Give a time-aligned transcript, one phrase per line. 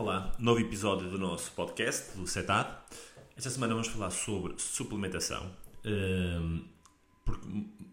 [0.00, 2.72] Olá, novo episódio do nosso podcast, do Setado.
[3.36, 5.50] Esta semana vamos falar sobre suplementação,
[5.84, 6.62] hum,
[7.24, 7.44] porque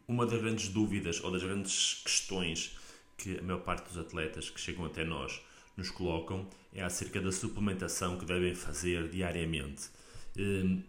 [0.07, 2.77] uma das grandes dúvidas ou das grandes questões
[3.17, 5.41] que a maior parte dos atletas que chegam até nós
[5.75, 9.89] nos colocam é acerca da suplementação que devem fazer diariamente.
[10.37, 10.83] Hum,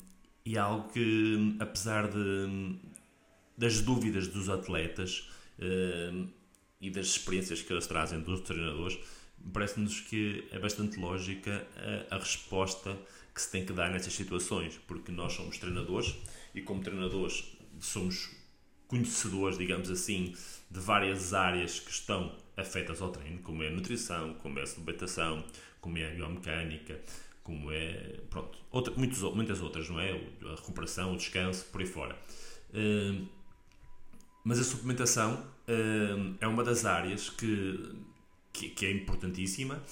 [0.45, 2.77] e é algo que, apesar de,
[3.57, 6.29] das dúvidas dos atletas hum,
[6.79, 8.99] e das experiências que eles trazem dos treinadores,
[9.53, 11.67] parece-nos que é bastante lógica
[12.11, 12.97] a, a, resposta
[13.35, 16.17] que se tem que dar nessas situações, porque nós somos treinadores
[16.55, 18.31] e, como treinadores, somos
[18.89, 20.35] conhecedores, digamos assim,
[20.71, 24.67] de várias áreas que estão afetas ao treino, como é a nutrição, como é a
[24.67, 25.45] suplementação,
[25.81, 27.01] como é a biomecânica,
[27.43, 28.21] como é.
[28.31, 30.11] Pronto, outra, muitas, muitas outras, não é?
[30.13, 32.19] A recuperação, o descanso, por aí fora.
[32.71, 33.27] Uh,
[34.43, 37.95] mas a suplementação uh, é uma das áreas que
[38.57, 39.83] que, que é importantíssima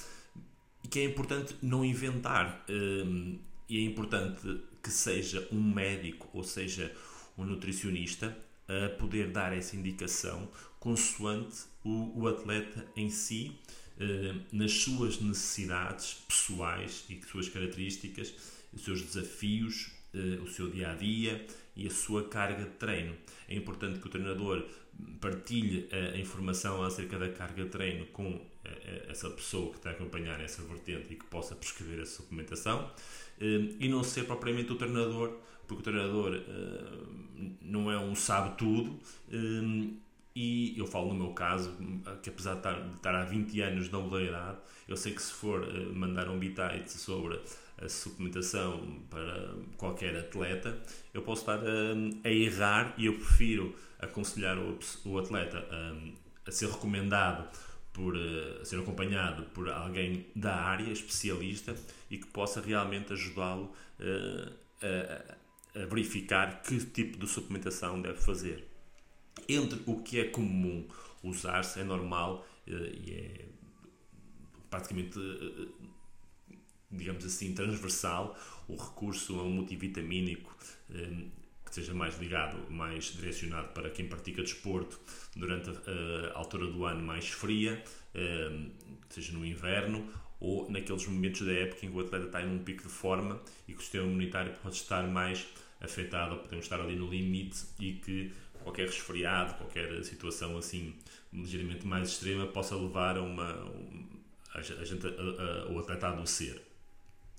[0.83, 2.65] e que é importante não inventar.
[2.69, 6.95] Um, e é importante que seja um médico, ou seja,
[7.37, 10.49] um nutricionista, a poder dar essa indicação
[10.81, 13.59] consoante o, o atleta em si,
[13.99, 18.35] uh, nas suas necessidades pessoais e suas características,
[18.73, 21.47] os seus desafios, uh, o seu dia a dia
[21.77, 23.15] e a sua carga de treino.
[23.49, 24.65] É importante que o treinador
[25.21, 29.91] partilhe a informação acerca da carga de treino com eh, eh, essa pessoa que está
[29.91, 32.91] a acompanhar essa vertente e que possa prescrever a suplementação
[33.41, 35.37] eh, e não ser propriamente o treinador,
[35.67, 36.41] porque o treinador
[37.63, 39.01] não é um sabe-tudo
[40.35, 41.77] e eu falo no meu caso,
[42.23, 42.59] que apesar de
[42.97, 47.41] estar, há 20 anos na modalidade, eu sei que se for mandar um bitite sobre
[47.79, 50.77] a suplementação para qualquer atleta,
[51.13, 56.51] eu posso estar a, a errar e eu prefiro aconselhar o, o atleta a, a
[56.51, 57.49] ser recomendado
[57.93, 61.75] por uh, ser acompanhado por alguém da área, especialista,
[62.11, 68.74] e que possa realmente ajudá-lo a, a, verificar que tipo de suplementação deve fazer.
[69.49, 70.87] Entre o que é comum
[71.23, 73.45] usar-se, é normal uh, e é
[74.71, 75.19] praticamente,
[76.91, 78.37] digamos assim, transversal
[78.67, 80.57] o recurso a um multivitamínico
[81.75, 85.01] seja mais ligado, mais direcionado para quem pratica desporto
[85.35, 87.83] durante a, altura do ano mais fria,
[89.11, 90.09] seja no inverno
[90.39, 93.41] ou naqueles momentos da época em que o atleta está em um pico de forma
[93.67, 95.47] e que o sistema imunitário pode estar mais
[95.81, 98.33] afetado, podemos estar ali no limite e que
[98.75, 100.95] qualquer resfriado, qualquer situação assim
[101.33, 103.71] ligeiramente mais extrema possa levar a uma
[104.53, 106.61] a, gente, a, o atleta a adoecer.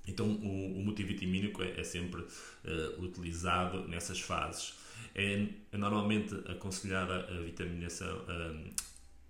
[0.07, 4.75] Então, o, o multivitamínico é, é sempre uh, utilizado nessas fases.
[5.15, 8.73] É, é normalmente aconselhada a vitaminação, uh,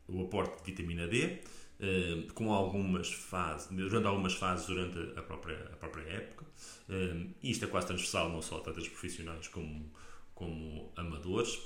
[0.08, 1.40] o aporte de vitamina D,
[1.80, 6.46] uh, com algumas fases, durante algumas fases durante a própria, a própria época.
[7.42, 9.90] e isto é quase transversal, não só a atletas profissionais como,
[10.34, 11.58] como amadores.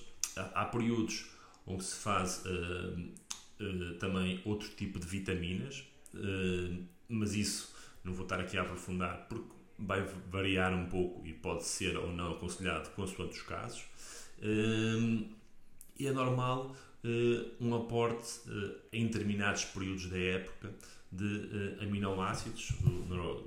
[0.53, 1.29] Há, períodos
[1.65, 2.43] onde se faz
[3.99, 5.83] também outro tipo de vitaminas,
[7.07, 7.73] mas isso
[8.03, 12.11] não vou estar aqui a aprofundar porque vai variar um pouco e pode ser ou
[12.11, 13.83] não aconselhado consoante os casos.
[15.97, 16.75] E é normal
[17.59, 18.41] um aporte
[18.91, 20.73] em determinados períodos da época
[21.11, 22.71] de aminoácidos,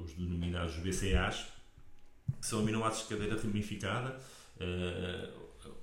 [0.05, 1.47] os denominados BCAAs,
[2.41, 4.19] que são aminoácidos de cadeira ramificada,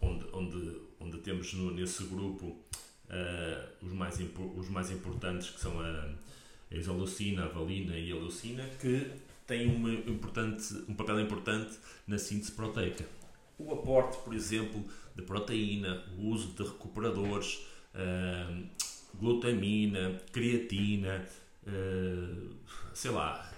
[0.01, 2.57] onde, onde, onde temos nesse grupo
[3.81, 4.19] os, mais,
[4.55, 6.13] os mais importantes, que são a
[6.71, 9.11] a isoleucina, a valina e a leucina, que
[9.47, 11.77] têm uma importante, um papel importante
[12.07, 13.05] na síntese proteica.
[13.57, 14.83] O aporte, por exemplo,
[15.15, 18.67] de proteína, o uso de recuperadores, uh,
[19.15, 21.25] glutamina, creatina,
[21.63, 22.55] uh,
[22.93, 23.51] sei lá,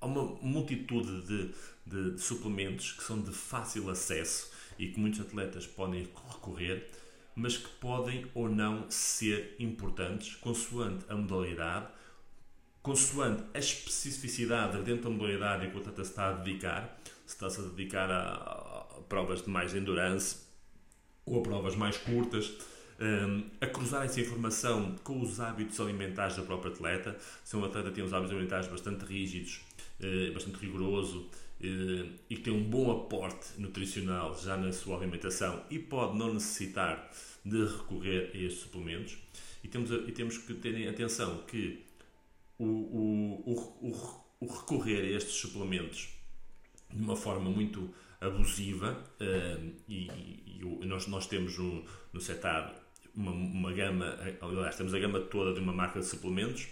[0.00, 5.20] há uma multitude de, de, de, suplementos que são de fácil acesso e que muitos
[5.20, 6.90] atletas podem recorrer,
[7.34, 11.88] mas que podem ou não ser importantes consoante a modalidade
[12.84, 17.60] consoante a especificidade dentro da modalidade que o atleta se está a dedicar, se está-se
[17.60, 20.44] a dedicar a, provas de mais endurance
[21.24, 22.52] ou a provas mais curtas,
[23.00, 27.16] um, a cruzar essa informação com os hábitos alimentares da própria atleta.
[27.42, 29.62] Se um atleta tem uns hábitos alimentares bastante rígidos,
[30.00, 31.30] uh, bastante rigoroso
[31.66, 37.10] e que tem um bom aporte nutricional já na sua alimentação e pode não necessitar
[37.44, 39.18] de recorrer a estes suplementos,
[39.62, 41.84] e temos, e temos que ter atenção que
[42.58, 46.10] o, o, o, o, recorrer a estes suplementos
[46.90, 50.06] de uma forma muito abusiva uh, e,
[50.46, 52.74] e, nós, nós temos um, no setar
[53.14, 56.68] uma, uma gama, aliás, temos a gama toda de uma marca de suplementos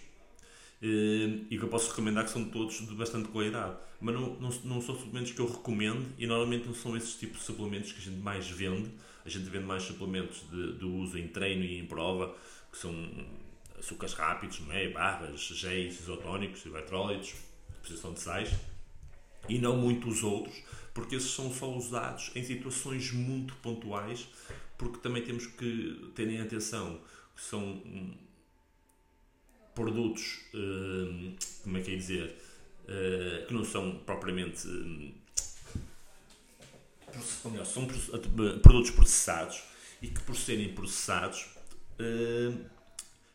[0.85, 3.77] e que eu posso recomendar que são todos de bastante qualidade.
[4.01, 7.39] Mas não, não, não são suplementos que eu recomendo e normalmente não são esses tipos
[7.39, 8.91] de suplementos que a gente mais vende.
[9.25, 12.35] A gente vende mais suplementos de, de uso em treino e em prova,
[12.69, 12.93] que são
[13.79, 14.89] açúcares rápidos, não é?
[14.89, 17.33] barras, géis, isotónicos, eletrólitos,
[17.81, 18.53] posição de sais,
[19.47, 20.61] e não muito os outros,
[20.93, 24.27] porque esses são só usados em situações muito pontuais,
[24.77, 26.99] porque também temos que ter em atenção
[27.35, 27.81] que são
[29.73, 32.35] produtos, hum, como é que é dizer,
[32.87, 34.67] hum, que não são propriamente
[37.65, 37.87] são
[38.61, 39.61] produtos processados
[40.01, 41.45] e que por serem processados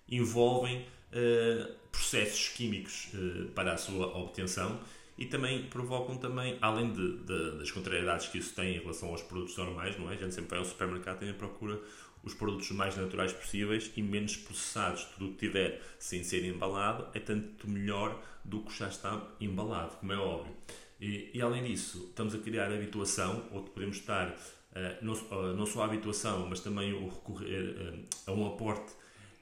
[0.08, 3.08] envolvem uh, processos químicos
[3.54, 4.80] para a sua obtenção
[5.18, 9.22] e também provocam também, além de, de, das contrariedades que isso tem em relação aos
[9.22, 10.14] produtos normais, não é?
[10.14, 11.80] A gente sempre vai ao supermercado e procura
[12.22, 15.04] os produtos mais naturais possíveis e menos processados.
[15.04, 19.96] Tudo o que tiver sem ser embalado é tanto melhor do que já está embalado,
[19.96, 20.54] como é óbvio.
[21.00, 25.66] E, e além disso, estamos a criar habituação, ou podemos estar, uh, não, uh, não
[25.66, 28.92] só a habituação, mas também o recorrer uh, a um aporte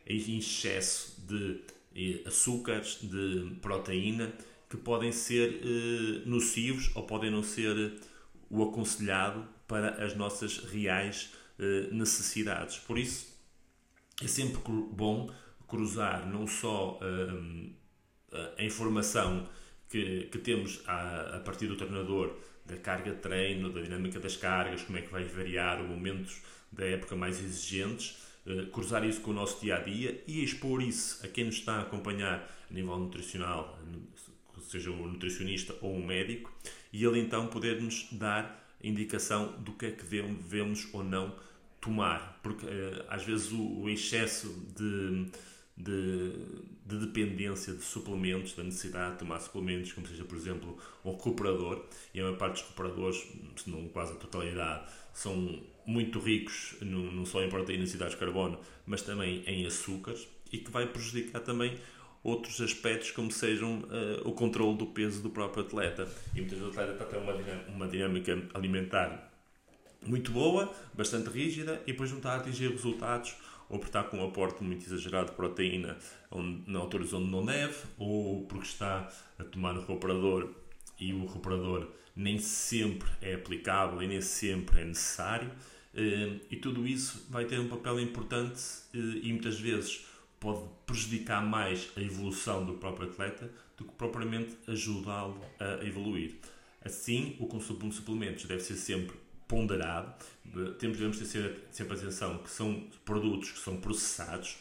[0.06, 1.60] em excesso de
[2.26, 4.32] açúcares, de proteína,
[4.68, 8.00] que podem ser eh, nocivos ou podem não ser eh,
[8.50, 12.78] o aconselhado para as nossas reais eh, necessidades.
[12.78, 13.28] Por isso,
[14.22, 14.60] é sempre
[14.92, 15.30] bom
[15.68, 17.00] cruzar não só
[18.56, 19.48] a informação
[19.88, 24.36] que, que temos a, a, partir do treinador da carga de treino, da dinâmica das
[24.36, 26.40] cargas, como é que vai variar momentos
[26.72, 28.16] da época mais exigentes,
[28.46, 31.56] eh, cruzar isso com o nosso dia a dia e expor isso a quem nos
[31.56, 33.78] está a acompanhar a nível nutricional,
[34.60, 36.52] seja um nutricionista ou um médico,
[36.92, 41.34] e ele então poder-nos dar indicação do que é que devemos ou não
[41.80, 45.26] tomar, porque eh, às vezes o, excesso de,
[45.76, 46.32] de,
[46.84, 51.84] de, dependência de suplementos, da necessidade de tomar suplementos, como seja, por exemplo, um recuperador,
[52.12, 53.26] e a maior parte dos recuperadores,
[53.56, 58.20] se não quase a totalidade, são muito ricos não só em proteínas e hidratos de
[58.20, 61.78] carbono, mas também em açúcares e que vai prejudicar também
[62.26, 66.08] outros aspectos como sejam uh, o controle do peso do próprio atleta.
[66.34, 67.32] E muitas vezes o atleta está a ter uma,
[67.68, 69.32] uma dinâmica alimentar
[70.04, 73.36] muito boa, bastante rígida e depois não está a atingir resultados
[73.68, 75.96] ou porque está com um aporte muito exagerado de proteína
[76.30, 79.08] onde, na alturas onde não deve, ou porque está
[79.38, 80.50] a tomar no recuperador
[80.98, 85.50] e o recuperador nem sempre é aplicável e nem sempre é necessário.
[85.94, 88.60] Eh, e tudo isso vai ter um papel importante
[88.94, 90.06] eh, e muitas vezes
[90.38, 96.36] pode prejudicar mais a evolução do próprio atleta do que propriamente ajudá-lo a evoluir.
[96.84, 99.16] Assim, o consumo de suplementos deve ser sempre
[99.48, 100.14] ponderado,
[100.78, 104.56] temos, devemos ter sempre atenção que são produtos que são processados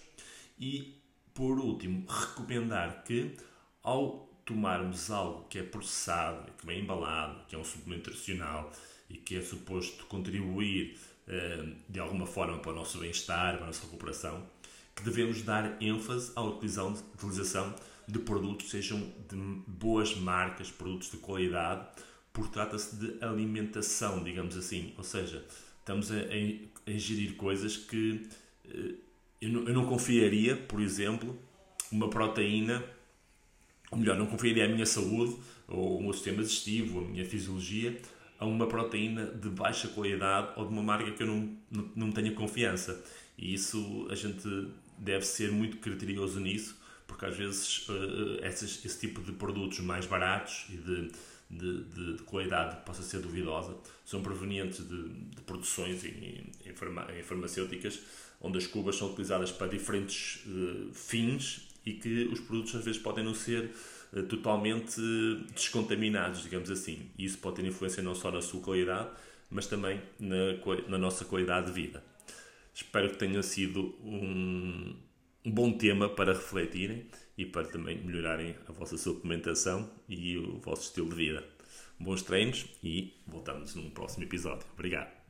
[0.59, 0.95] e,
[1.33, 3.35] por último, recomendar que
[3.83, 8.71] ao tomarmos algo que é processado, que é embalado, que é um suplemento nutricional
[9.09, 10.97] e que é suposto contribuir
[11.27, 14.43] eh, de alguma forma para o nosso bem-estar, para a nossa recuperação,
[15.03, 17.75] devemos dar ênfase à utilização
[18.07, 18.99] de produtos, sejam
[19.29, 19.35] de
[19.67, 21.87] boas marcas, produtos de qualidade,
[22.31, 24.93] porque trata-se de alimentação, digamos assim.
[24.97, 25.45] Ou seja,
[25.79, 28.27] estamos a, a ingerir coisas que
[28.69, 28.95] eh,
[29.41, 31.37] eu não, eu não confiaria, por exemplo,
[31.91, 32.83] uma proteína
[33.91, 35.37] ou melhor, não confiaria a minha saúde,
[35.67, 37.99] ou o meu sistema digestivo, a minha fisiologia,
[38.37, 42.33] a uma proteína de baixa qualidade ou de uma marca que eu não, não, não
[42.33, 43.03] confiança.
[43.37, 44.47] E isso a gente
[44.97, 50.05] deve ser muito criterioso nisso, porque às vezes uh, esses, esse tipo de produtos mais
[50.05, 51.11] baratos e de,
[51.49, 56.73] de, de, de qualidade que possa ser duvidosa são provenientes de, de produções em, em,
[56.73, 57.99] farma, em, farmacêuticas
[58.41, 63.01] onde as cubas são utilizadas para diferentes uh, fins e que os produtos às vezes
[63.01, 63.71] podem não ser
[64.13, 64.99] uh, totalmente
[65.53, 67.09] descontaminados, digamos assim.
[67.17, 69.09] E isso pode ter influência não só na sua qualidade,
[69.49, 70.35] mas também na,
[70.87, 72.03] na nossa qualidade de vida.
[72.75, 74.93] Espero que tenha sido um,
[75.45, 80.89] um bom tema para refletirem e para também melhorarem a vossa suplementação e o vosso
[80.89, 81.47] estilo de vida.
[81.97, 84.67] Bons treinos e voltamos num próximo episódio.
[84.73, 85.24] Obrigado.